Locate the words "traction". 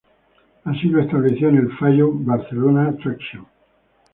3.03-3.45